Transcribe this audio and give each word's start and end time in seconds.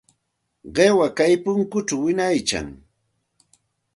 Qiwa 0.75 1.07
kay 1.17 1.33
punkućhaw 1.43 2.01
wiñaykan. 2.05 2.67